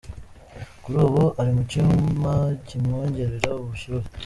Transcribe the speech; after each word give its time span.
Kuri 0.81 0.97
ubu 1.05 1.23
ari 1.39 1.51
mu 1.55 1.61
cyuma 1.71 2.33
kimwongerera 2.67 3.49
ubushyuhe. 3.61 4.07